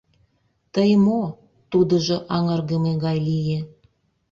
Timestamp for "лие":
3.27-3.59